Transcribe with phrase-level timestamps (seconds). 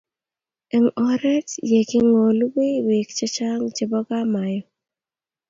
[0.75, 4.63] Eng oret ye kingolugui Bek chechang chebo kamaiyo